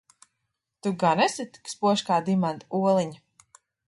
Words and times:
Tu 0.85 0.91
gan 1.03 1.19
esi 1.25 1.45
tik 1.57 1.69
spožs 1.73 2.05
kā 2.07 2.17
dimanta 2.31 2.69
oliņa? 2.81 3.23